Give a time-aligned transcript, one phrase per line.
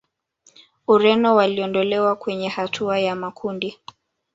[0.87, 3.79] Ureno waliondolewa kwenye hatua ya makundi